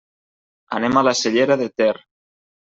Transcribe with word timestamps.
Anem 0.77 0.97
a 0.97 1.03
la 1.09 1.13
Cellera 1.19 1.59
de 1.61 1.69
Ter. 1.83 1.93